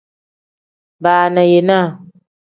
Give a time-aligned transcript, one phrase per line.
[1.03, 1.85] Baana yeenaa.